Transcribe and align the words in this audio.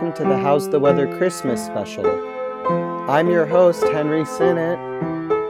welcome 0.00 0.24
to 0.24 0.32
the 0.32 0.38
How's 0.38 0.68
the 0.68 0.78
Weather 0.78 1.12
Christmas 1.18 1.66
special. 1.66 2.06
I'm 3.10 3.28
your 3.28 3.44
host, 3.44 3.82
Henry 3.82 4.24
Sinnott, 4.24 4.78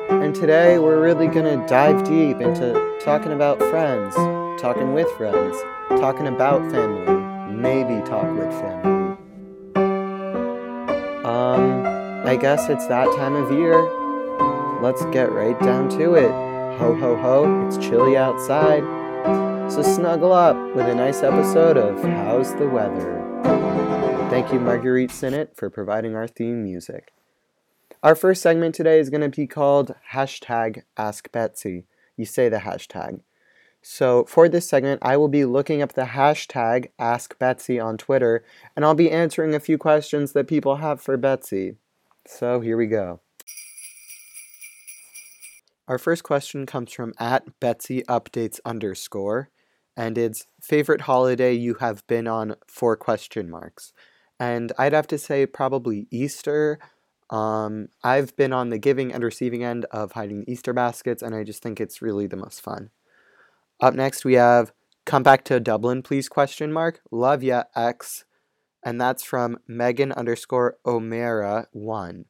and 0.08 0.34
today 0.34 0.78
we're 0.78 1.02
really 1.02 1.26
gonna 1.26 1.68
dive 1.68 2.02
deep 2.04 2.40
into 2.40 2.72
talking 3.04 3.32
about 3.32 3.58
friends, 3.58 4.14
talking 4.58 4.94
with 4.94 5.06
friends, 5.18 5.54
talking 6.00 6.28
about 6.28 6.62
family, 6.70 7.52
maybe 7.52 8.02
talk 8.08 8.24
with 8.38 8.50
family. 8.58 9.18
Um, 11.26 12.26
I 12.26 12.38
guess 12.40 12.70
it's 12.70 12.86
that 12.86 13.14
time 13.18 13.34
of 13.34 13.52
year. 13.52 13.78
Let's 14.80 15.04
get 15.12 15.30
right 15.30 15.60
down 15.60 15.90
to 15.90 16.14
it. 16.14 16.30
Ho 16.78 16.94
ho 16.94 17.16
ho, 17.16 17.66
it's 17.66 17.76
chilly 17.76 18.16
outside. 18.16 18.82
So 19.70 19.82
snuggle 19.82 20.32
up 20.32 20.56
with 20.74 20.88
a 20.88 20.94
nice 20.94 21.22
episode 21.22 21.76
of 21.76 22.02
How's 22.02 22.54
the 22.54 22.66
Weather. 22.66 23.18
Thank 24.38 24.52
you, 24.52 24.60
Marguerite 24.60 25.10
Sinnott, 25.10 25.56
for 25.56 25.68
providing 25.68 26.14
our 26.14 26.28
theme 26.28 26.62
music. 26.62 27.12
Our 28.04 28.14
first 28.14 28.40
segment 28.40 28.72
today 28.72 29.00
is 29.00 29.10
going 29.10 29.28
to 29.28 29.28
be 29.28 29.48
called 29.48 29.96
hashtag 30.12 30.84
Ask 30.96 31.32
Betsy. 31.32 31.86
You 32.16 32.24
say 32.24 32.48
the 32.48 32.58
hashtag. 32.58 33.22
So, 33.82 34.24
for 34.26 34.48
this 34.48 34.68
segment, 34.68 35.00
I 35.02 35.16
will 35.16 35.26
be 35.26 35.44
looking 35.44 35.82
up 35.82 35.94
the 35.94 36.02
hashtag 36.02 36.90
Ask 37.00 37.36
Betsy 37.40 37.80
on 37.80 37.96
Twitter, 37.96 38.44
and 38.76 38.84
I'll 38.84 38.94
be 38.94 39.10
answering 39.10 39.56
a 39.56 39.60
few 39.60 39.76
questions 39.76 40.34
that 40.34 40.46
people 40.46 40.76
have 40.76 41.00
for 41.00 41.16
Betsy. 41.16 41.74
So, 42.24 42.60
here 42.60 42.76
we 42.76 42.86
go. 42.86 43.18
Our 45.88 45.98
first 45.98 46.22
question 46.22 46.64
comes 46.64 46.92
from 46.92 47.12
at 47.18 47.58
Betsy 47.58 48.04
Updates 48.08 48.60
underscore, 48.64 49.50
and 49.96 50.16
it's 50.16 50.46
favorite 50.60 51.00
holiday 51.02 51.54
you 51.54 51.74
have 51.80 52.06
been 52.06 52.28
on 52.28 52.54
for 52.68 52.94
question 52.94 53.50
marks. 53.50 53.92
And 54.40 54.72
I'd 54.78 54.92
have 54.92 55.06
to 55.08 55.18
say 55.18 55.46
probably 55.46 56.06
Easter. 56.10 56.78
Um, 57.30 57.88
I've 58.02 58.34
been 58.36 58.52
on 58.52 58.70
the 58.70 58.78
giving 58.78 59.12
and 59.12 59.22
receiving 59.22 59.64
end 59.64 59.84
of 59.90 60.12
hiding 60.12 60.44
Easter 60.48 60.72
baskets, 60.72 61.22
and 61.22 61.34
I 61.34 61.44
just 61.44 61.62
think 61.62 61.80
it's 61.80 62.00
really 62.02 62.26
the 62.26 62.36
most 62.36 62.60
fun. 62.60 62.90
Up 63.80 63.94
next, 63.94 64.24
we 64.24 64.34
have 64.34 64.72
"Come 65.04 65.22
back 65.22 65.44
to 65.44 65.60
Dublin, 65.60 66.02
please?" 66.02 66.28
question 66.28 66.72
mark. 66.72 67.00
Love 67.10 67.42
ya, 67.42 67.64
X, 67.76 68.24
and 68.82 69.00
that's 69.00 69.22
from 69.22 69.58
Megan 69.68 70.12
underscore 70.12 70.78
Omera 70.86 71.66
one. 71.72 72.26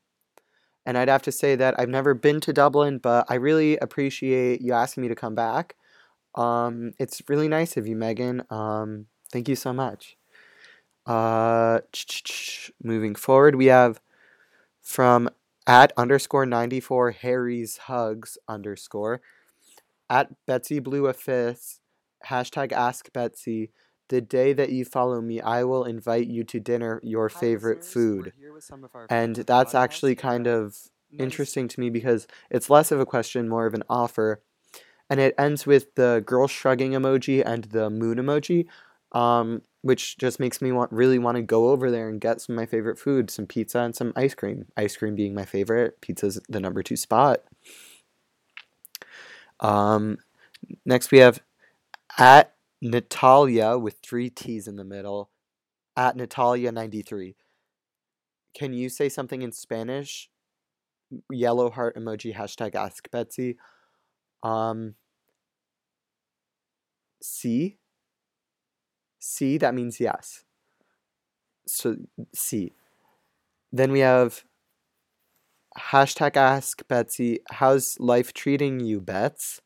And 0.85 0.99
I'd 0.99 1.09
have 1.09 1.23
to 1.23 1.33
say 1.33 1.55
that 1.57 1.79
I've 1.79 1.89
never 1.89 2.15
been 2.15 2.41
to 2.41 2.53
Dublin, 2.53 2.99
but 2.99 3.27
I 3.29 3.35
really 3.35 3.77
appreciate 3.79 4.63
you 4.63 4.73
asking 4.73 5.03
me 5.03 5.09
to 5.09 5.15
come 5.15 5.35
back. 5.35 5.77
Um, 6.35 6.93
it's 6.99 7.23
really 7.29 7.49
nice 7.49 7.77
of 7.77 7.87
you, 7.87 7.97
Megan. 7.97 8.45
Um, 8.51 9.07
thank 9.31 9.49
you 9.49 9.57
so 9.57 9.73
much. 9.73 10.18
Uh, 11.09 11.81
moving 12.85 13.15
forward, 13.15 13.55
we 13.55 13.67
have 13.67 13.99
from 14.83 15.31
at 15.67 15.91
underscore 15.97 16.45
94 16.45 17.13
Harry's 17.13 17.79
Hugs 17.79 18.37
underscore 18.47 19.23
at 20.11 20.31
Betsy 20.47 20.79
Blue 20.79 21.07
a 21.07 21.15
fifth 21.15 21.81
hashtag 22.27 22.73
Ask 22.73 23.13
Betsy. 23.13 23.71
The 24.09 24.21
day 24.21 24.55
that 24.55 24.71
you 24.71 24.85
follow 24.87 25.21
me, 25.21 25.41
I 25.41 25.65
will 25.65 25.85
invite 25.85 26.29
you 26.29 26.43
to 26.45 26.61
dinner 26.61 27.01
your 27.03 27.29
favorite 27.29 27.85
food. 27.85 28.33
And 29.11 29.37
that's 29.37 29.75
actually 29.75 30.15
kind 30.15 30.47
of 30.47 30.77
interesting 31.19 31.69
to 31.69 31.81
me 31.81 31.91
because 31.91 32.27
it's 32.51 32.71
less 32.71 32.91
of 32.91 33.01
a 33.01 33.07
question, 33.07 33.49
more 33.51 33.67
of 33.67 33.75
an 33.75 33.83
offer. 33.89 34.41
And 35.11 35.21
it 35.21 35.35
ends 35.39 35.67
with 35.67 35.95
the 35.95 36.23
girl 36.25 36.49
shrugging 36.49 36.93
emoji 36.93 37.43
and 37.45 37.65
the 37.65 37.91
moon 37.91 38.17
emoji. 38.17 38.67
Um, 39.13 39.63
which 39.83 40.19
just 40.19 40.41
makes 40.41 40.61
me 40.61 40.73
want 40.73 40.93
really 40.93 41.19
want 41.19 41.37
to 41.37 41.43
go 41.43 41.69
over 41.69 41.91
there 41.91 42.09
and 42.09 42.21
get 42.21 42.41
some 42.41 42.55
of 42.55 42.57
my 42.57 42.67
favorite 42.67 42.99
food, 42.99 43.31
some 43.31 43.47
pizza 43.47 43.81
and 43.81 43.95
some 43.95 44.13
ice 44.17 44.35
cream. 44.35 44.67
Ice 44.77 44.97
cream 44.97 45.15
being 45.15 45.35
my 45.35 45.45
favorite, 45.45 46.01
pizza's 46.01 46.41
the 46.49 46.61
number 46.61 46.83
two 46.83 46.97
spot. 46.97 47.43
Um, 49.61 50.19
next 50.85 51.11
we 51.11 51.19
have 51.19 51.41
at 52.17 52.55
Natalia 52.81 53.79
with 53.79 53.99
three 54.03 54.31
T's 54.31 54.69
in 54.69 54.77
the 54.77 54.85
middle. 54.85 55.31
At 55.97 56.17
Natalia 56.17 56.71
ninety 56.73 57.03
three. 57.03 57.37
Can 58.55 58.73
you 58.73 58.89
say 58.89 59.09
something 59.09 59.43
in 59.43 59.53
Spanish? 59.53 60.31
Yellow 61.31 61.71
heart 61.71 61.97
emoji 61.97 62.35
hashtag 62.35 62.75
ask 62.75 63.11
Betsy. 63.11 63.57
Um. 64.43 64.95
C 67.21 67.79
C, 69.29 69.59
that 69.59 69.75
means 69.75 70.01
yes. 70.01 70.45
So 71.67 71.97
C. 72.35 72.73
Then 73.71 73.93
we 73.93 74.01
have 74.01 74.45
hashtag 75.79 76.37
ask 76.37 76.87
Betsy, 76.89 77.41
how's 77.51 78.01
life 78.01 78.33
treating 78.33 78.81
you, 78.81 79.01
Bets? 79.03 79.61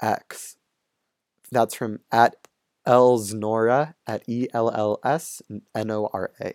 X. 0.00 0.56
That's 1.52 1.74
from 1.76 2.00
at 2.10 2.34
Ellsnora 2.86 3.94
at 4.06 4.24
E 4.26 4.48
L 4.52 4.70
L 4.74 4.98
S 5.04 5.40
N 5.74 5.90
O 5.90 6.10
R 6.12 6.32
A. 6.40 6.54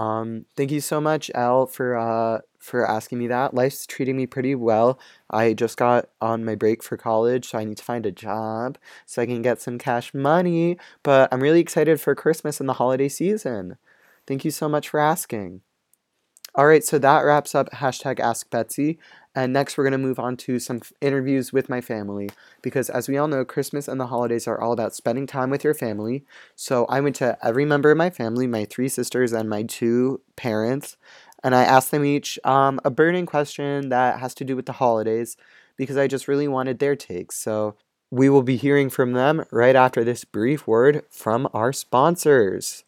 Um, 0.00 0.46
thank 0.56 0.70
you 0.70 0.80
so 0.80 1.00
much, 1.00 1.28
Elle, 1.34 1.66
for 1.66 1.96
uh, 1.96 2.38
for 2.62 2.88
asking 2.88 3.18
me 3.18 3.26
that. 3.26 3.54
Life's 3.54 3.86
treating 3.86 4.16
me 4.16 4.26
pretty 4.26 4.54
well. 4.54 4.98
I 5.28 5.52
just 5.52 5.76
got 5.76 6.08
on 6.20 6.44
my 6.44 6.54
break 6.54 6.82
for 6.82 6.96
college, 6.96 7.48
so 7.48 7.58
I 7.58 7.64
need 7.64 7.76
to 7.78 7.84
find 7.84 8.06
a 8.06 8.12
job 8.12 8.78
so 9.04 9.20
I 9.20 9.26
can 9.26 9.42
get 9.42 9.60
some 9.60 9.78
cash 9.78 10.14
money. 10.14 10.78
But 11.02 11.28
I'm 11.32 11.42
really 11.42 11.60
excited 11.60 12.00
for 12.00 12.14
Christmas 12.14 12.60
and 12.60 12.68
the 12.68 12.74
holiday 12.74 13.08
season. 13.08 13.76
Thank 14.26 14.44
you 14.44 14.52
so 14.52 14.68
much 14.68 14.88
for 14.88 15.00
asking. 15.00 15.62
All 16.54 16.66
right, 16.66 16.84
so 16.84 16.98
that 16.98 17.24
wraps 17.24 17.54
up 17.54 17.70
hashtag 17.70 18.20
Ask 18.20 18.50
Betsy. 18.50 18.98
And 19.34 19.54
next, 19.54 19.78
we're 19.78 19.84
going 19.84 19.92
to 19.92 19.98
move 19.98 20.18
on 20.18 20.36
to 20.38 20.58
some 20.58 20.76
f- 20.82 20.92
interviews 21.00 21.50
with 21.50 21.70
my 21.70 21.80
family. 21.80 22.28
Because 22.60 22.90
as 22.90 23.08
we 23.08 23.16
all 23.16 23.26
know, 23.26 23.46
Christmas 23.46 23.88
and 23.88 23.98
the 23.98 24.08
holidays 24.08 24.46
are 24.46 24.60
all 24.60 24.72
about 24.72 24.94
spending 24.94 25.26
time 25.26 25.48
with 25.48 25.64
your 25.64 25.72
family. 25.72 26.26
So 26.54 26.84
I 26.90 27.00
went 27.00 27.16
to 27.16 27.38
every 27.42 27.64
member 27.64 27.90
of 27.90 27.96
my 27.96 28.10
family, 28.10 28.46
my 28.46 28.66
three 28.66 28.90
sisters 28.90 29.32
and 29.32 29.48
my 29.48 29.62
two 29.62 30.20
parents, 30.36 30.98
and 31.42 31.54
I 31.54 31.64
asked 31.64 31.90
them 31.90 32.04
each 32.04 32.38
um, 32.44 32.80
a 32.84 32.90
burning 32.90 33.26
question 33.26 33.88
that 33.88 34.20
has 34.20 34.34
to 34.34 34.44
do 34.44 34.56
with 34.56 34.66
the 34.66 34.72
holidays 34.72 35.36
because 35.76 35.96
I 35.96 36.06
just 36.06 36.28
really 36.28 36.48
wanted 36.48 36.78
their 36.78 36.96
takes. 36.96 37.36
So 37.36 37.76
we 38.10 38.28
will 38.28 38.42
be 38.42 38.56
hearing 38.56 38.90
from 38.90 39.12
them 39.12 39.44
right 39.50 39.74
after 39.74 40.04
this 40.04 40.24
brief 40.24 40.66
word 40.66 41.02
from 41.10 41.48
our 41.54 41.72
sponsors. 41.72 42.84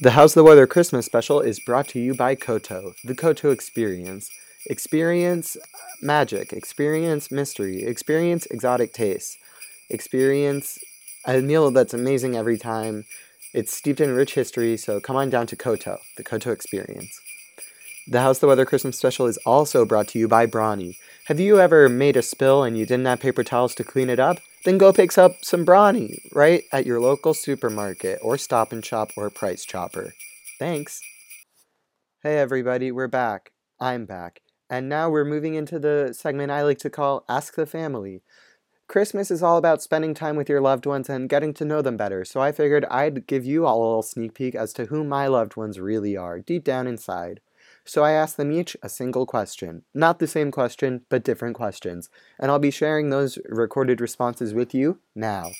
The 0.00 0.12
How's 0.12 0.34
the 0.34 0.42
Weather 0.42 0.66
Christmas 0.66 1.06
special 1.06 1.40
is 1.40 1.60
brought 1.60 1.88
to 1.88 2.00
you 2.00 2.14
by 2.14 2.34
Koto, 2.34 2.94
the 3.04 3.14
Koto 3.14 3.50
Experience. 3.50 4.30
Experience 4.66 5.56
magic, 6.00 6.52
experience 6.52 7.30
mystery, 7.30 7.84
experience 7.84 8.46
exotic 8.46 8.94
tastes, 8.94 9.36
experience 9.90 10.78
a 11.26 11.40
meal 11.40 11.70
that's 11.70 11.94
amazing 11.94 12.34
every 12.34 12.58
time. 12.58 13.04
It's 13.52 13.76
steeped 13.76 14.00
in 14.00 14.10
rich 14.14 14.34
history, 14.34 14.76
so 14.76 15.00
come 15.00 15.16
on 15.16 15.30
down 15.30 15.46
to 15.48 15.56
Koto, 15.56 15.98
the 16.16 16.24
Koto 16.24 16.50
Experience. 16.50 17.20
The 18.06 18.20
How's 18.20 18.40
the 18.40 18.46
Weather 18.46 18.66
Christmas 18.66 18.98
special 18.98 19.26
is 19.26 19.38
also 19.46 19.86
brought 19.86 20.08
to 20.08 20.18
you 20.18 20.28
by 20.28 20.44
Brawny. 20.44 20.98
Have 21.24 21.40
you 21.40 21.58
ever 21.58 21.88
made 21.88 22.18
a 22.18 22.22
spill 22.22 22.62
and 22.62 22.76
you 22.76 22.84
didn't 22.84 23.06
have 23.06 23.20
paper 23.20 23.42
towels 23.42 23.74
to 23.76 23.84
clean 23.84 24.10
it 24.10 24.20
up? 24.20 24.40
Then 24.66 24.76
go 24.76 24.92
pick 24.92 25.16
up 25.16 25.36
some 25.42 25.64
Brawny 25.64 26.20
right 26.34 26.64
at 26.70 26.84
your 26.84 27.00
local 27.00 27.32
supermarket 27.32 28.18
or 28.20 28.36
stop 28.36 28.72
and 28.72 28.84
shop 28.84 29.12
or 29.16 29.30
price 29.30 29.64
chopper. 29.64 30.12
Thanks. 30.58 31.00
Hey 32.22 32.38
everybody, 32.38 32.92
we're 32.92 33.08
back. 33.08 33.52
I'm 33.80 34.04
back. 34.04 34.42
And 34.68 34.86
now 34.86 35.08
we're 35.08 35.24
moving 35.24 35.54
into 35.54 35.78
the 35.78 36.12
segment 36.12 36.52
I 36.52 36.62
like 36.62 36.78
to 36.80 36.90
call 36.90 37.24
Ask 37.26 37.54
the 37.54 37.64
Family. 37.64 38.20
Christmas 38.86 39.30
is 39.30 39.42
all 39.42 39.56
about 39.56 39.82
spending 39.82 40.12
time 40.12 40.36
with 40.36 40.50
your 40.50 40.60
loved 40.60 40.84
ones 40.84 41.08
and 41.08 41.26
getting 41.26 41.54
to 41.54 41.64
know 41.64 41.80
them 41.80 41.96
better, 41.96 42.22
so 42.26 42.40
I 42.42 42.52
figured 42.52 42.84
I'd 42.90 43.26
give 43.26 43.46
you 43.46 43.64
all 43.64 43.78
a 43.78 43.86
little 43.86 44.02
sneak 44.02 44.34
peek 44.34 44.54
as 44.54 44.74
to 44.74 44.86
who 44.86 45.04
my 45.04 45.26
loved 45.26 45.56
ones 45.56 45.80
really 45.80 46.18
are, 46.18 46.38
deep 46.38 46.64
down 46.64 46.86
inside. 46.86 47.40
So 47.84 48.02
I 48.02 48.12
asked 48.12 48.36
them 48.36 48.50
each 48.50 48.76
a 48.82 48.88
single 48.88 49.26
question. 49.26 49.82
Not 49.92 50.18
the 50.18 50.26
same 50.26 50.50
question, 50.50 51.02
but 51.08 51.24
different 51.24 51.54
questions. 51.54 52.08
And 52.38 52.50
I'll 52.50 52.58
be 52.58 52.70
sharing 52.70 53.10
those 53.10 53.38
recorded 53.48 54.00
responses 54.00 54.54
with 54.54 54.74
you 54.74 54.98
now. 55.14 55.50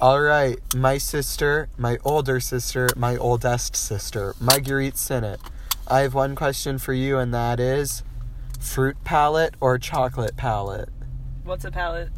All 0.00 0.20
right, 0.20 0.58
my 0.74 0.98
sister, 0.98 1.68
my 1.78 1.98
older 2.04 2.40
sister, 2.40 2.88
my 2.96 3.16
oldest 3.16 3.76
sister, 3.76 4.34
Marguerite 4.40 4.98
Sinnott. 4.98 5.40
I 5.86 6.00
have 6.00 6.14
one 6.14 6.34
question 6.34 6.78
for 6.78 6.92
you, 6.92 7.18
and 7.18 7.32
that 7.32 7.60
is 7.60 8.02
fruit 8.64 8.96
palette 9.04 9.54
or 9.60 9.78
chocolate 9.78 10.36
palette? 10.36 10.88
What's 11.44 11.64
a 11.64 11.70
palette? 11.70 12.10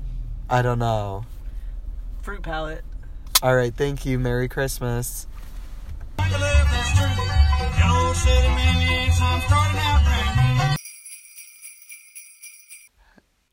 I 0.48 0.62
don't 0.62 0.78
know. 0.78 1.26
Fruit 2.22 2.42
palette. 2.42 2.84
All 3.42 3.54
right, 3.54 3.74
thank 3.74 4.06
you. 4.06 4.18
Merry 4.18 4.48
Christmas. 4.48 5.26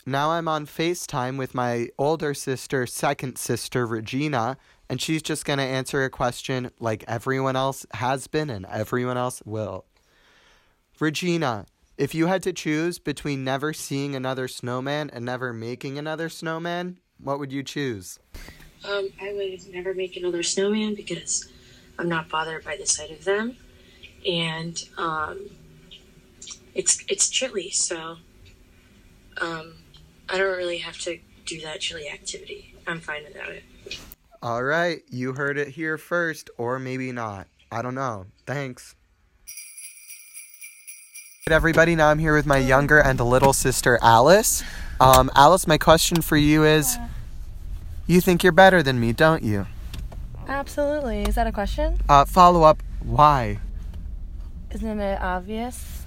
Now 0.06 0.32
I'm 0.32 0.50
on 0.50 0.66
FaceTime 0.66 1.38
with 1.38 1.56
my 1.56 1.88
older 1.98 2.34
sister, 2.34 2.86
second 2.86 3.38
sister, 3.38 3.88
Regina, 3.88 4.58
and 4.90 5.02
she's 5.02 5.22
just 5.22 5.46
going 5.46 5.60
to 5.60 5.66
answer 5.66 6.04
a 6.04 6.10
question 6.10 6.72
like 6.80 7.06
everyone 7.08 7.56
else 7.56 7.86
has 7.94 8.28
been 8.28 8.50
and 8.50 8.66
everyone 8.66 9.18
else 9.18 9.42
will. 9.46 9.86
Regina, 11.00 11.66
if 11.98 12.14
you 12.14 12.28
had 12.28 12.44
to 12.44 12.52
choose 12.52 13.00
between 13.00 13.46
never 13.46 13.72
seeing 13.72 14.14
another 14.14 14.50
snowman 14.50 15.10
and 15.10 15.24
never 15.24 15.54
making 15.54 15.98
another 15.98 16.28
snowman, 16.28 17.00
what 17.18 17.40
would 17.40 17.54
you 17.54 17.64
choose? 17.64 18.20
Um, 18.84 19.10
I 19.22 19.32
would 19.34 19.74
never 19.74 19.94
make 19.94 20.18
another 20.18 20.44
snowman 20.44 20.96
because 20.96 21.50
I'm 21.98 22.10
not 22.10 22.28
bothered 22.28 22.66
by 22.66 22.76
the 22.76 22.86
sight 22.86 23.12
of 23.12 23.24
them, 23.24 23.56
and 24.28 24.82
um, 24.98 25.50
it's 26.76 27.04
it's 27.08 27.30
chilly, 27.30 27.70
so 27.70 28.18
um, 29.42 29.74
I 30.30 30.38
don't 30.38 30.58
really 30.58 30.80
have 30.80 30.98
to 31.00 31.20
do 31.46 31.62
that 31.62 31.80
chilly 31.80 32.10
activity. 32.10 32.76
I'm 32.88 33.00
fine 33.00 33.24
without 33.24 33.50
it. 33.50 33.64
All 34.42 34.64
right, 34.64 35.02
you 35.10 35.34
heard 35.34 35.58
it 35.58 35.70
here 35.70 35.98
first, 35.98 36.50
or 36.58 36.80
maybe 36.80 37.12
not. 37.12 37.48
I 37.72 37.82
don't 37.82 37.96
know. 37.96 38.26
Thanks. 38.46 38.96
Hey, 41.46 41.56
everybody, 41.56 41.96
now 41.96 42.10
I'm 42.10 42.20
here 42.20 42.36
with 42.36 42.46
my 42.46 42.58
younger 42.58 43.00
and 43.00 43.20
little 43.20 43.54
sister 43.54 44.00
Alyce. 44.02 44.64
Um, 45.00 45.30
Alyce, 45.36 45.68
my 45.68 45.78
question 45.78 46.22
for 46.22 46.38
you 46.38 46.64
is 46.64 46.98
you 48.08 48.22
think 48.22 48.44
you're 48.44 48.52
better 48.52 48.84
than 48.84 49.00
me, 49.00 49.12
don't 49.12 49.44
you? 49.44 49.68
Absolutely. 50.48 51.24
Is 51.24 51.36
that 51.36 51.48
a 51.48 51.52
question? 51.52 51.98
Uh, 52.08 52.26
follow 52.26 52.64
up, 52.64 52.82
why? 53.02 53.60
Isn't 54.74 55.00
it 55.00 55.22
obvious? 55.22 56.06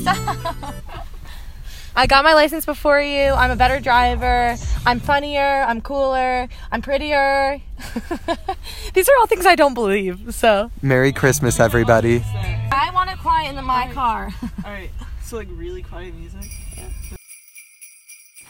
Stop. 0.00 0.36
I 1.94 2.06
got 2.06 2.24
my 2.24 2.34
license 2.34 2.64
before 2.64 3.00
you. 3.00 3.32
I'm 3.32 3.50
a 3.50 3.56
better 3.56 3.78
driver. 3.78 4.56
I'm 4.86 4.98
funnier. 4.98 5.64
I'm 5.68 5.80
cooler. 5.80 6.48
I'm 6.72 6.82
prettier. 6.82 7.60
These 8.94 9.08
are 9.08 9.12
all 9.20 9.26
things 9.26 9.46
I 9.46 9.54
don't 9.54 9.74
believe. 9.74 10.34
So 10.34 10.70
Merry 10.80 11.12
Christmas, 11.12 11.60
everybody. 11.60 12.24
I 12.72 12.90
want 12.94 13.10
it 13.10 13.18
quiet 13.18 13.50
in 13.50 13.56
the, 13.56 13.62
my 13.62 13.92
car. 13.92 14.30
Alright, 14.64 14.90
so 15.22 15.36
like 15.36 15.48
really 15.50 15.82
quiet 15.82 16.14
music. 16.14 16.50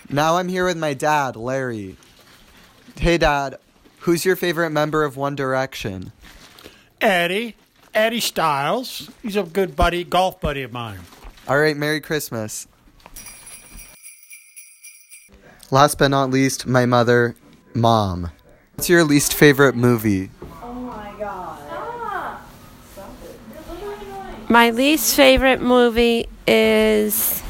Now 0.09 0.37
I'm 0.37 0.49
here 0.49 0.65
with 0.65 0.77
my 0.77 0.95
dad, 0.95 1.37
Larry. 1.37 1.97
Hey, 2.99 3.19
Dad, 3.19 3.57
who's 4.03 4.25
your 4.25 4.37
favorite 4.37 4.71
member 4.71 5.05
of 5.05 5.17
One 5.17 5.35
Direction? 5.35 6.13
Eddie, 7.01 7.57
Eddie 7.95 8.21
Styles. 8.21 9.11
He's 9.23 9.37
a 9.37 9.43
good 9.43 9.75
buddy, 9.75 10.05
golf 10.05 10.41
buddy 10.41 10.63
of 10.63 10.73
mine. 10.73 11.01
All 11.49 11.59
right, 11.59 11.77
Merry 11.77 12.01
Christmas. 12.01 12.69
Last 15.71 15.99
but 15.99 16.09
not 16.09 16.31
least, 16.31 16.67
my 16.67 16.87
mother, 16.87 17.35
Mom. 17.75 18.31
What's 18.75 18.89
your 18.89 19.05
least 19.05 19.35
favorite 19.35 19.75
movie? 19.75 20.31
Oh 20.63 20.73
my 20.73 21.15
God. 21.19 21.59
Stop. 21.67 22.49
Stop 22.95 24.51
my 24.51 24.71
least 24.71 25.17
favorite 25.17 25.63
movie 25.63 26.29
is 26.47 27.42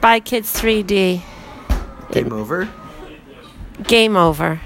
3D. 0.00 0.24
Kids 0.24 0.60
3D. 0.60 1.22
Game 2.12 2.32
over. 2.32 2.68
Game 3.82 4.16
over. 4.16 4.60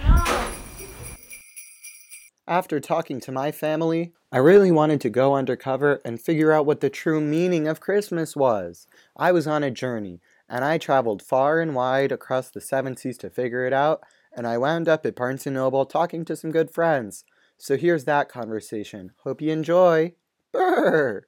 After 2.46 2.80
talking 2.80 3.20
to 3.20 3.32
my 3.32 3.50
family, 3.50 4.12
I 4.30 4.38
really 4.38 4.70
wanted 4.70 5.00
to 5.02 5.10
go 5.10 5.34
undercover 5.34 6.00
and 6.04 6.20
figure 6.20 6.52
out 6.52 6.66
what 6.66 6.80
the 6.80 6.90
true 6.90 7.20
meaning 7.20 7.66
of 7.66 7.80
Christmas 7.80 8.36
was. 8.36 8.86
I 9.16 9.32
was 9.32 9.46
on 9.46 9.62
a 9.62 9.70
journey, 9.70 10.20
and 10.48 10.64
I 10.64 10.78
traveled 10.78 11.22
far 11.22 11.60
and 11.60 11.74
wide 11.74 12.12
across 12.12 12.50
the 12.50 12.60
seven 12.60 12.96
seas 12.96 13.16
to 13.18 13.30
figure 13.30 13.66
it 13.66 13.72
out, 13.72 14.02
and 14.36 14.46
I 14.46 14.58
wound 14.58 14.88
up 14.88 15.06
at 15.06 15.16
Barnes 15.16 15.46
& 15.46 15.46
Noble 15.46 15.86
talking 15.86 16.24
to 16.26 16.36
some 16.36 16.50
good 16.50 16.70
friends. 16.70 17.24
So 17.58 17.76
here's 17.76 18.04
that 18.04 18.28
conversation. 18.28 19.12
Hope 19.24 19.40
you 19.40 19.52
enjoy. 19.52 20.14
Brr. 20.52 21.26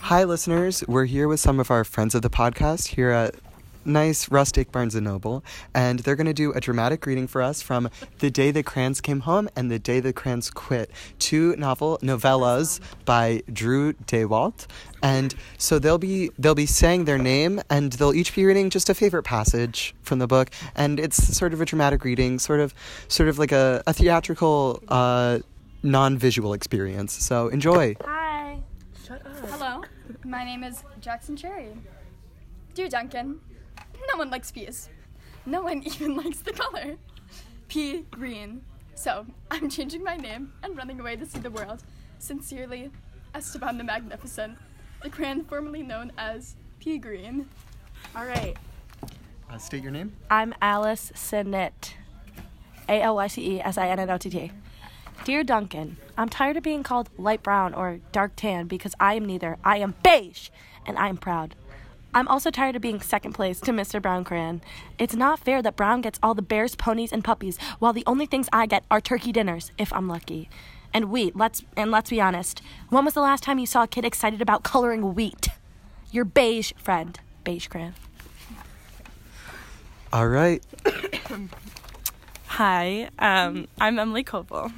Hi, 0.00 0.22
listeners. 0.24 0.84
We're 0.86 1.06
here 1.06 1.26
with 1.26 1.40
some 1.40 1.58
of 1.58 1.70
our 1.70 1.82
friends 1.82 2.14
of 2.14 2.22
the 2.22 2.30
podcast 2.30 2.88
here 2.88 3.10
at 3.10 3.34
nice 3.84 4.30
rustic 4.30 4.70
Barnes 4.70 4.94
& 4.94 5.00
Noble, 5.00 5.44
and 5.74 6.00
they're 6.00 6.16
going 6.16 6.26
to 6.26 6.32
do 6.34 6.52
a 6.52 6.60
dramatic 6.60 7.06
reading 7.06 7.26
for 7.26 7.42
us 7.42 7.62
from 7.62 7.88
The 8.18 8.30
Day 8.30 8.50
the 8.50 8.62
Crayons 8.62 9.00
Came 9.00 9.20
Home 9.20 9.48
and 9.56 9.70
The 9.70 9.78
Day 9.78 10.00
the 10.00 10.12
Crayons 10.12 10.50
Quit, 10.50 10.90
two 11.18 11.56
novel 11.56 11.98
novellas 12.02 12.80
by 13.04 13.42
Drew 13.52 13.94
Daywalt. 13.94 14.66
And 15.02 15.34
so 15.58 15.78
they'll 15.78 15.98
be 15.98 16.30
they'll 16.38 16.54
be 16.54 16.66
saying 16.66 17.04
their 17.04 17.18
name 17.18 17.60
and 17.70 17.92
they'll 17.92 18.14
each 18.14 18.34
be 18.34 18.44
reading 18.44 18.70
just 18.70 18.88
a 18.88 18.94
favorite 18.94 19.22
passage 19.24 19.94
from 20.02 20.18
the 20.18 20.26
book 20.26 20.50
and 20.74 20.98
it's 20.98 21.36
sort 21.36 21.52
of 21.52 21.60
a 21.60 21.64
dramatic 21.64 22.04
reading, 22.04 22.38
sort 22.38 22.60
of 22.60 22.74
sort 23.08 23.28
of 23.28 23.38
like 23.38 23.52
a, 23.52 23.82
a 23.86 23.92
theatrical 23.92 24.82
uh, 24.88 25.38
non-visual 25.82 26.52
experience. 26.52 27.12
So 27.12 27.48
enjoy. 27.48 27.96
Hi. 28.04 28.25
Hello, 30.26 30.38
my 30.38 30.44
name 30.44 30.64
is 30.64 30.82
Jackson 31.00 31.36
Cherry. 31.36 31.68
Dear 32.74 32.88
Duncan, 32.88 33.38
no 34.10 34.18
one 34.18 34.28
likes 34.28 34.50
peas. 34.50 34.88
No 35.46 35.62
one 35.62 35.82
even 35.86 36.16
likes 36.16 36.40
the 36.40 36.52
color. 36.52 36.96
Pea 37.68 38.04
green. 38.10 38.62
So, 38.96 39.24
I'm 39.52 39.70
changing 39.70 40.02
my 40.02 40.16
name 40.16 40.52
and 40.64 40.76
running 40.76 40.98
away 40.98 41.14
to 41.14 41.26
see 41.26 41.38
the 41.38 41.50
world. 41.50 41.84
Sincerely, 42.18 42.90
Esteban 43.36 43.78
the 43.78 43.84
Magnificent, 43.84 44.58
the 45.00 45.10
crayon 45.10 45.44
formerly 45.44 45.84
known 45.84 46.10
as 46.18 46.56
Pea 46.80 46.98
Green. 46.98 47.48
All 48.16 48.26
right. 48.26 48.56
Uh, 49.48 49.58
state 49.58 49.84
your 49.84 49.92
name. 49.92 50.16
I'm 50.28 50.54
Alyce 50.60 51.12
Sinnott. 51.14 51.94
A 52.88 53.00
L 53.00 53.14
Y 53.14 53.26
C 53.28 53.56
E 53.56 53.60
S 53.60 53.78
I 53.78 53.88
N 53.88 54.00
N 54.00 54.10
O 54.10 54.18
T 54.18 54.30
T. 54.30 54.50
Dear 55.24 55.42
Duncan, 55.42 55.96
I'm 56.16 56.28
tired 56.28 56.56
of 56.56 56.62
being 56.62 56.82
called 56.82 57.10
light 57.18 57.42
brown 57.42 57.74
or 57.74 58.00
dark 58.12 58.32
tan 58.36 58.66
because 58.66 58.94
I 59.00 59.14
am 59.14 59.24
neither. 59.24 59.58
I 59.64 59.78
am 59.78 59.94
beige, 60.02 60.50
and 60.86 60.98
I 60.98 61.08
am 61.08 61.16
proud. 61.16 61.54
I'm 62.14 62.28
also 62.28 62.50
tired 62.50 62.76
of 62.76 62.82
being 62.82 63.00
second 63.00 63.32
place 63.34 63.60
to 63.60 63.72
Mr. 63.72 64.00
Brown 64.00 64.24
Crayon. 64.24 64.62
It's 64.98 65.14
not 65.14 65.40
fair 65.40 65.60
that 65.60 65.76
Brown 65.76 66.00
gets 66.00 66.18
all 66.22 66.32
the 66.32 66.40
bears, 66.40 66.74
ponies, 66.74 67.12
and 67.12 67.22
puppies, 67.22 67.58
while 67.78 67.92
the 67.92 68.04
only 68.06 68.24
things 68.24 68.48
I 68.52 68.64
get 68.66 68.84
are 68.90 69.02
turkey 69.02 69.32
dinners, 69.32 69.70
if 69.76 69.92
I'm 69.92 70.08
lucky. 70.08 70.48
And 70.94 71.10
wheat, 71.10 71.36
let's 71.36 71.62
and 71.76 71.90
let's 71.90 72.08
be 72.08 72.20
honest. 72.20 72.62
When 72.88 73.04
was 73.04 73.12
the 73.12 73.20
last 73.20 73.42
time 73.42 73.58
you 73.58 73.66
saw 73.66 73.82
a 73.82 73.86
kid 73.86 74.04
excited 74.06 74.40
about 74.40 74.62
coloring 74.62 75.14
wheat? 75.14 75.48
Your 76.10 76.24
beige 76.24 76.72
friend, 76.78 77.20
Beige 77.44 77.66
Crayon. 77.66 77.94
All 80.12 80.28
right. 80.28 80.64
Hi, 82.46 83.10
um, 83.18 83.66
I'm 83.78 83.98
Emily 83.98 84.24
Koval. 84.24 84.72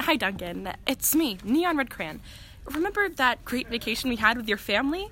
Hi, 0.00 0.16
Duncan. 0.16 0.72
It's 0.86 1.14
me, 1.14 1.38
Neon 1.42 1.76
Red 1.76 1.90
Crayon. 1.90 2.20
Remember 2.66 3.08
that 3.08 3.44
great 3.44 3.68
vacation 3.68 4.10
we 4.10 4.16
had 4.16 4.36
with 4.36 4.48
your 4.48 4.58
family? 4.58 5.08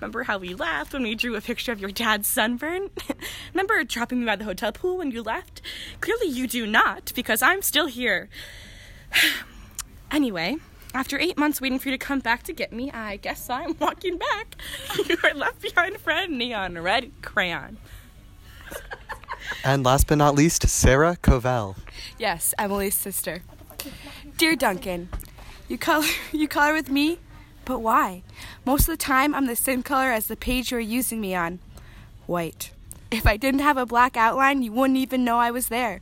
Remember 0.00 0.24
how 0.24 0.38
we 0.38 0.54
laughed 0.54 0.92
when 0.92 1.02
we 1.02 1.14
drew 1.14 1.36
a 1.36 1.40
picture 1.40 1.72
of 1.72 1.80
your 1.80 1.90
dad's 1.90 2.26
sunburn? 2.26 2.90
Remember 3.54 3.82
dropping 3.84 4.20
me 4.20 4.26
by 4.26 4.36
the 4.36 4.44
hotel 4.44 4.72
pool 4.72 4.98
when 4.98 5.10
you 5.10 5.22
left? 5.22 5.60
Clearly, 6.00 6.28
you 6.28 6.46
do 6.46 6.66
not, 6.66 7.12
because 7.14 7.42
I'm 7.42 7.62
still 7.62 7.86
here. 7.86 8.28
anyway, 10.10 10.56
after 10.94 11.18
eight 11.18 11.38
months 11.38 11.60
waiting 11.60 11.78
for 11.78 11.88
you 11.88 11.96
to 11.96 12.04
come 12.04 12.20
back 12.20 12.42
to 12.44 12.52
get 12.52 12.72
me, 12.72 12.90
I 12.90 13.16
guess 13.16 13.48
I'm 13.48 13.76
walking 13.78 14.18
back. 14.18 14.56
You 15.08 15.16
Your 15.22 15.34
left 15.34 15.60
behind 15.60 15.98
friend, 15.98 16.38
Neon 16.38 16.78
Red 16.78 17.12
Crayon. 17.22 17.78
And 19.62 19.84
last 19.84 20.06
but 20.06 20.18
not 20.18 20.34
least, 20.34 20.68
Sarah 20.68 21.16
Covell. 21.22 21.76
Yes, 22.18 22.54
Emily's 22.58 22.94
sister. 22.94 23.42
Dear 24.36 24.56
Duncan, 24.56 25.08
you 25.68 25.78
color 25.78 26.06
you 26.32 26.48
color 26.48 26.72
with 26.72 26.90
me, 26.90 27.18
but 27.64 27.80
why? 27.80 28.22
Most 28.64 28.82
of 28.82 28.92
the 28.92 28.96
time 28.96 29.34
I'm 29.34 29.46
the 29.46 29.56
same 29.56 29.82
color 29.82 30.10
as 30.10 30.26
the 30.26 30.36
page 30.36 30.70
you're 30.70 30.80
using 30.80 31.20
me 31.20 31.34
on. 31.34 31.60
White. 32.26 32.70
If 33.10 33.26
I 33.26 33.36
didn't 33.36 33.60
have 33.60 33.76
a 33.76 33.86
black 33.86 34.16
outline, 34.16 34.62
you 34.62 34.72
wouldn't 34.72 34.98
even 34.98 35.24
know 35.24 35.38
I 35.38 35.50
was 35.50 35.68
there. 35.68 36.00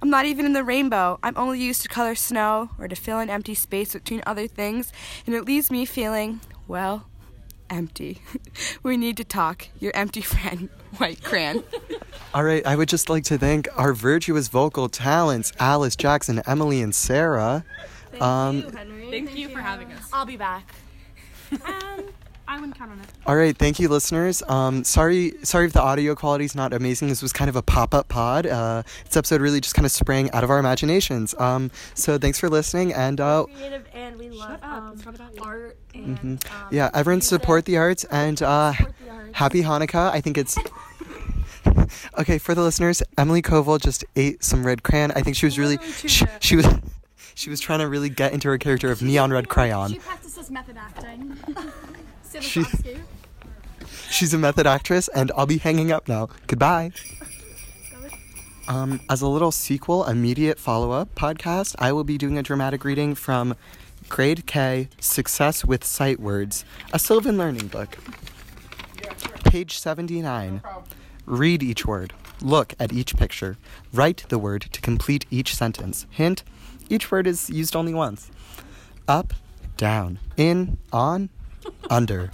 I'm 0.00 0.08
not 0.10 0.24
even 0.24 0.46
in 0.46 0.54
the 0.54 0.64
rainbow. 0.64 1.18
I'm 1.22 1.36
only 1.36 1.60
used 1.60 1.82
to 1.82 1.88
color 1.88 2.14
snow 2.14 2.70
or 2.78 2.88
to 2.88 2.96
fill 2.96 3.20
in 3.20 3.28
empty 3.28 3.54
space 3.54 3.92
between 3.92 4.22
other 4.26 4.46
things, 4.46 4.92
and 5.26 5.34
it 5.34 5.44
leaves 5.44 5.70
me 5.70 5.84
feeling, 5.84 6.40
well, 6.66 7.06
empty. 7.68 8.22
we 8.82 8.96
need 8.96 9.16
to 9.18 9.24
talk. 9.24 9.68
Your 9.80 9.92
empty 9.94 10.20
friend, 10.32 10.68
White 10.96 11.22
Crayon. 11.22 11.64
All 12.34 12.42
right, 12.42 12.66
I 12.66 12.74
would 12.74 12.88
just 12.88 13.08
like 13.08 13.22
to 13.24 13.38
thank 13.38 13.68
our 13.78 13.94
virtuous 13.94 14.48
vocal 14.48 14.88
talents, 14.88 15.52
Alyce, 15.60 15.94
Jackson, 15.94 16.42
Emily, 16.48 16.82
and 16.82 16.92
Sarah. 16.92 17.64
Thank 18.10 18.22
Um, 18.22 18.62
Thank 19.08 19.36
you 19.36 19.50
for 19.50 19.60
having 19.60 19.92
us. 19.92 20.10
I'll 20.12 20.26
be 20.26 20.36
back. 20.36 20.68
Um, 21.64 22.08
I 22.48 22.56
wouldn't 22.56 22.76
count 22.76 22.90
on 22.90 23.00
it. 23.00 23.06
All 23.26 23.36
right, 23.36 23.56
thank 23.56 23.78
you, 23.78 23.88
listeners. 23.88 24.42
Um, 24.48 24.82
sorry, 24.82 25.34
sorry 25.44 25.66
if 25.66 25.72
the 25.72 25.80
audio 25.80 26.14
quality 26.14 26.44
is 26.44 26.56
not 26.56 26.72
amazing. 26.72 27.08
This 27.08 27.22
was 27.22 27.32
kind 27.32 27.48
of 27.48 27.54
a 27.54 27.62
pop-up 27.62 28.08
pod. 28.08 28.46
Uh, 28.46 28.82
this 29.04 29.16
episode 29.16 29.40
really 29.40 29.60
just 29.60 29.74
kind 29.74 29.86
of 29.86 29.92
sprang 29.92 30.30
out 30.32 30.42
of 30.42 30.50
our 30.50 30.58
imaginations. 30.58 31.34
Um, 31.38 31.70
so 31.94 32.18
thanks 32.18 32.40
for 32.40 32.50
listening, 32.50 32.92
and 32.92 33.20
uh, 33.20 33.44
Creative 33.44 33.86
and 33.94 34.18
we 34.18 34.30
love 34.30 34.58
um, 34.62 35.00
art 35.40 35.78
and 35.94 36.18
mhm. 36.18 36.50
um, 36.50 36.68
yeah, 36.72 36.90
everyone 36.92 37.20
support 37.20 37.64
the 37.64 37.76
arts 37.76 38.04
and 38.04 38.42
uh, 38.42 38.72
the 38.78 39.10
arts. 39.10 39.30
happy 39.32 39.62
Hanukkah. 39.62 40.10
I 40.10 40.20
think 40.20 40.36
it's. 40.36 40.58
Okay, 42.18 42.38
for 42.38 42.54
the 42.54 42.62
listeners, 42.62 43.02
Emily 43.18 43.42
Koval 43.42 43.80
just 43.80 44.04
ate 44.16 44.42
some 44.44 44.64
red 44.66 44.82
crayon. 44.82 45.10
I 45.12 45.20
think 45.22 45.36
she 45.36 45.46
was 45.46 45.58
really 45.58 45.78
she, 46.06 46.26
she 46.40 46.56
was 46.56 46.66
she 47.34 47.50
was 47.50 47.60
trying 47.60 47.80
to 47.80 47.88
really 47.88 48.08
get 48.08 48.32
into 48.32 48.48
her 48.48 48.58
character 48.58 48.90
of 48.90 49.02
neon 49.02 49.32
red 49.32 49.48
crayon. 49.48 49.92
She 49.92 49.98
practices 49.98 50.50
method 50.50 50.76
acting. 50.76 51.36
She- 52.40 52.64
She's 54.10 54.34
a 54.34 54.38
method 54.38 54.66
actress, 54.66 55.08
and 55.08 55.30
I'll 55.36 55.46
be 55.46 55.58
hanging 55.58 55.92
up 55.92 56.08
now. 56.08 56.28
Goodbye. 56.48 56.90
Um, 58.66 59.00
as 59.10 59.20
a 59.22 59.28
little 59.28 59.52
sequel, 59.52 60.04
immediate 60.04 60.58
follow 60.58 60.90
up 60.92 61.14
podcast, 61.14 61.74
I 61.78 61.92
will 61.92 62.04
be 62.04 62.16
doing 62.16 62.38
a 62.38 62.42
dramatic 62.42 62.84
reading 62.84 63.14
from 63.14 63.54
Grade 64.08 64.46
K 64.46 64.88
Success 65.00 65.64
with 65.64 65.84
Sight 65.84 66.18
Words, 66.18 66.64
a 66.92 66.98
Sylvan 66.98 67.36
learning 67.36 67.68
book. 67.68 67.98
Page 69.44 69.78
79. 69.78 70.62
Read 71.26 71.62
each 71.62 71.86
word. 71.86 72.12
Look 72.40 72.74
at 72.78 72.92
each 72.92 73.16
picture. 73.16 73.56
Write 73.92 74.24
the 74.28 74.38
word 74.38 74.62
to 74.72 74.80
complete 74.80 75.26
each 75.30 75.54
sentence. 75.54 76.06
Hint 76.10 76.44
each 76.88 77.10
word 77.10 77.26
is 77.26 77.48
used 77.48 77.74
only 77.74 77.94
once. 77.94 78.30
Up, 79.08 79.32
down, 79.76 80.18
in, 80.36 80.78
on, 80.92 81.30
under. 81.90 82.30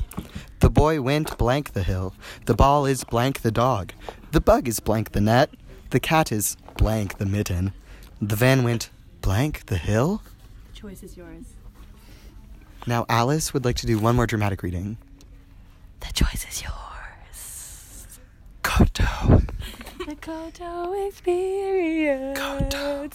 The 0.60 0.70
boy 0.70 1.00
went 1.00 1.38
blank 1.38 1.72
the 1.72 1.82
hill. 1.82 2.14
The 2.46 2.54
ball 2.54 2.84
is 2.86 3.04
blank 3.04 3.42
the 3.42 3.52
dog. 3.52 3.92
The 4.32 4.40
bug 4.40 4.68
is 4.68 4.80
blank 4.80 5.12
the 5.12 5.20
net. 5.20 5.50
The 5.90 6.00
cat 6.00 6.32
is 6.32 6.56
blank 6.76 7.18
the 7.18 7.26
mitten. 7.26 7.72
The 8.20 8.36
van 8.36 8.64
went 8.64 8.90
blank 9.22 9.66
the 9.66 9.78
hill. 9.78 10.22
The 10.72 10.80
choice 10.80 11.02
is 11.02 11.16
yours. 11.16 11.54
Now 12.86 13.06
Alyce 13.08 13.52
would 13.52 13.64
like 13.64 13.76
to 13.76 13.86
do 13.86 13.98
one 13.98 14.16
more 14.16 14.26
dramatic 14.26 14.62
reading. 14.62 14.98
The 16.00 16.12
choice 16.12 16.46
is 16.48 16.62
yours. 16.62 16.89
Koto. 18.80 19.42
The 20.06 20.16
Koto 20.22 21.06
experience. 21.06 22.38
Koto. 22.38 23.10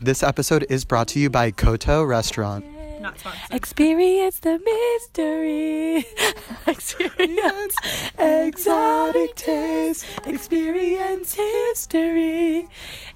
This 0.00 0.24
episode 0.24 0.66
is 0.68 0.84
brought 0.84 1.06
to 1.08 1.20
you 1.20 1.30
by 1.30 1.52
Koto 1.52 2.02
Restaurant. 2.02 2.64
Not 3.00 3.16
sponsored. 3.16 3.54
Experience 3.54 4.40
the 4.40 4.58
mystery. 4.58 6.04
Experience 6.66 7.76
exotic 8.18 9.36
taste. 9.36 10.06
Experience 10.26 11.34
history. 11.34 12.66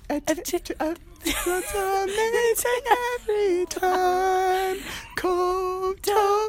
That's 0.07 0.55
amazing 0.55 2.85
every 3.19 3.67
time. 3.67 4.79
Koto. 5.17 6.49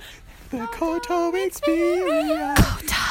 The 0.52 0.68
Koto 0.72 1.34
experience. 1.34 2.62
Koto. 2.62 3.06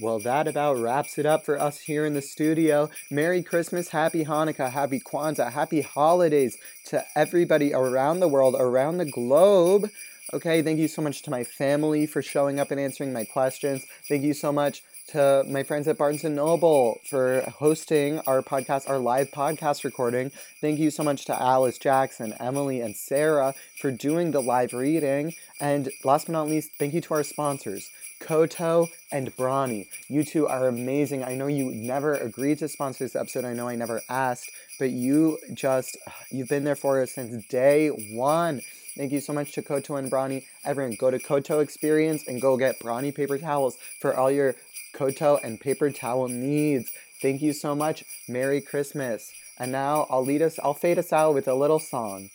Well, 0.00 0.18
that 0.20 0.48
about 0.48 0.78
wraps 0.78 1.18
it 1.18 1.26
up 1.26 1.44
for 1.44 1.60
us 1.60 1.78
here 1.78 2.04
in 2.04 2.14
the 2.14 2.22
studio. 2.22 2.90
Merry 3.12 3.44
Christmas, 3.44 3.90
Happy 3.90 4.24
Hanukkah, 4.24 4.72
Happy 4.72 4.98
Kwanzaa, 4.98 5.52
Happy 5.52 5.82
Holidays 5.82 6.58
to 6.86 7.04
everybody 7.14 7.72
around 7.72 8.18
the 8.18 8.26
world, 8.26 8.56
around 8.58 8.98
the 8.98 9.04
globe. 9.04 9.90
Okay, 10.32 10.62
thank 10.62 10.80
you 10.80 10.88
so 10.88 11.00
much 11.00 11.22
to 11.22 11.30
my 11.30 11.44
family 11.44 12.06
for 12.06 12.22
showing 12.22 12.58
up 12.58 12.72
and 12.72 12.80
answering 12.80 13.12
my 13.12 13.24
questions. 13.24 13.84
Thank 14.08 14.24
you 14.24 14.34
so 14.34 14.50
much 14.50 14.82
to 15.08 15.44
my 15.46 15.62
friends 15.62 15.86
at 15.86 15.98
Barnes 15.98 16.24
& 16.24 16.24
Noble 16.24 16.98
for 17.08 17.42
hosting 17.42 18.18
our 18.20 18.42
podcast, 18.42 18.88
our 18.88 18.98
live 18.98 19.30
podcast 19.30 19.84
recording. 19.84 20.32
Thank 20.60 20.80
you 20.80 20.90
so 20.90 21.04
much 21.04 21.24
to 21.26 21.40
Alyce 21.40 21.78
Jackson, 21.78 22.34
Emily, 22.40 22.80
and 22.80 22.96
Sarah 22.96 23.54
for 23.78 23.92
doing 23.92 24.32
the 24.32 24.42
live 24.42 24.72
reading. 24.72 25.34
And 25.60 25.90
last 26.02 26.26
but 26.26 26.32
not 26.32 26.48
least, 26.48 26.70
thank 26.78 26.94
you 26.94 27.00
to 27.02 27.14
our 27.14 27.22
sponsors, 27.22 27.90
Koto 28.24 28.88
and 29.12 29.36
Brawny. 29.36 29.86
You 30.08 30.24
two 30.24 30.48
are 30.48 30.66
amazing. 30.66 31.22
I 31.22 31.34
know 31.34 31.46
you 31.46 31.70
never 31.70 32.14
agreed 32.14 32.58
to 32.60 32.68
sponsor 32.68 33.04
this 33.04 33.14
episode. 33.14 33.44
I 33.44 33.52
know 33.52 33.68
I 33.68 33.76
never 33.76 34.00
asked, 34.08 34.50
but 34.78 34.90
you 34.90 35.38
just, 35.52 35.98
you've 36.30 36.48
been 36.48 36.64
there 36.64 36.74
for 36.74 37.02
us 37.02 37.12
since 37.12 37.44
day 37.46 37.88
one. 37.88 38.62
Thank 38.96 39.12
you 39.12 39.20
so 39.20 39.34
much 39.34 39.52
to 39.52 39.62
Koto 39.62 39.96
and 39.96 40.10
Brawny. 40.10 40.46
Everyone, 40.64 40.96
go 40.98 41.10
to 41.10 41.18
Koto 41.18 41.60
Experience 41.60 42.24
and 42.26 42.40
go 42.40 42.56
get 42.56 42.80
Brawny 42.80 43.12
paper 43.12 43.36
towels 43.36 43.76
for 44.00 44.16
all 44.16 44.30
your 44.30 44.54
Koto 44.94 45.38
and 45.44 45.60
paper 45.60 45.90
towel 45.90 46.28
needs. 46.28 46.90
Thank 47.20 47.42
you 47.42 47.52
so 47.52 47.74
much. 47.74 48.04
Merry 48.26 48.62
Christmas. 48.62 49.32
And 49.58 49.70
now 49.70 50.06
I'll 50.08 50.24
lead 50.24 50.40
us, 50.40 50.58
I'll 50.58 50.74
fade 50.74 50.98
us 50.98 51.12
out 51.12 51.34
with 51.34 51.46
a 51.46 51.54
little 51.54 51.78
song. 51.78 52.30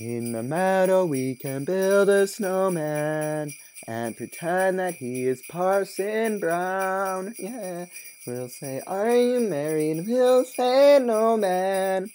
In 0.00 0.30
the 0.30 0.44
meadow 0.44 1.04
we 1.06 1.34
can 1.34 1.64
build 1.64 2.08
a 2.08 2.28
snowman 2.28 3.52
and 3.88 4.16
pretend 4.16 4.78
that 4.78 4.94
he 4.94 5.24
is 5.24 5.42
Parson 5.50 6.38
Brown. 6.38 7.34
Yeah. 7.36 7.86
We'll 8.24 8.48
say, 8.48 8.80
Are 8.86 9.10
you 9.10 9.40
married? 9.40 10.06
We'll 10.06 10.44
say, 10.44 11.00
No, 11.02 11.36
man. 11.36 12.12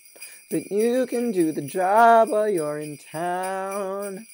But 0.49 0.71
you 0.71 1.05
can 1.07 1.33
do 1.33 1.51
the 1.51 1.61
job 1.61 2.29
while 2.29 2.47
you're 2.47 2.79
in 2.79 2.99
town. 3.11 4.27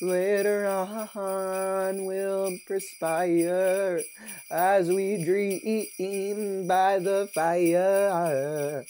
Later 0.00 0.66
on, 0.66 2.04
we'll 2.04 2.56
perspire 2.68 4.02
as 4.48 4.88
we 4.88 5.24
dream 5.24 6.68
by 6.68 7.00
the 7.00 7.28
fire. 7.34 8.84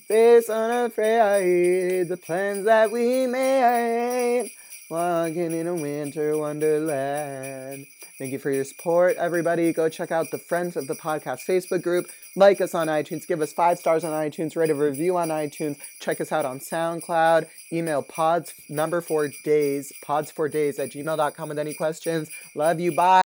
Face 0.00 0.50
unafraid 0.50 2.08
the 2.08 2.16
plans 2.16 2.64
that 2.64 2.90
we 2.90 3.28
made, 3.28 4.50
walking 4.90 5.52
in 5.52 5.68
a 5.68 5.74
winter 5.74 6.36
wonderland. 6.36 7.86
Thank 8.18 8.32
you 8.32 8.38
for 8.38 8.50
your 8.50 8.64
support, 8.64 9.16
everybody. 9.16 9.72
Go 9.72 9.88
check 9.88 10.10
out 10.10 10.30
the 10.30 10.38
Friends 10.38 10.76
of 10.76 10.88
the 10.88 10.94
Podcast 10.94 11.46
Facebook 11.48 11.82
group. 11.82 12.06
Like 12.34 12.60
us 12.60 12.74
on 12.74 12.88
iTunes. 12.88 13.26
Give 13.26 13.40
us 13.40 13.52
five 13.52 13.78
stars 13.78 14.02
on 14.04 14.12
iTunes. 14.12 14.56
Write 14.56 14.70
a 14.70 14.74
review 14.74 15.16
on 15.16 15.28
iTunes. 15.28 15.78
Check 16.00 16.20
us 16.20 16.32
out 16.32 16.44
on 16.44 16.58
SoundCloud. 16.58 17.46
Email 17.72 18.02
pods 18.02 18.52
number 18.68 19.00
four 19.00 19.30
days, 19.44 19.92
pods 20.02 20.30
four 20.30 20.48
days 20.48 20.78
at 20.78 20.90
gmail.com 20.90 21.48
with 21.48 21.58
any 21.58 21.74
questions. 21.74 22.28
Love 22.54 22.80
you. 22.80 22.94
Bye. 22.94 23.23